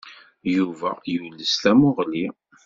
[0.55, 2.25] Yuba yules tamuɣli.